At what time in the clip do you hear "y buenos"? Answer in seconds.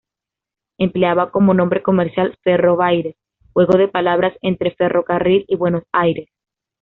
5.47-5.83